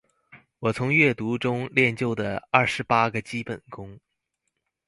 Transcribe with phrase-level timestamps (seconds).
[0.57, 3.99] 我從閱讀中練就的二十八個基本功